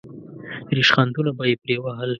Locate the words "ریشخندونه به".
0.77-1.43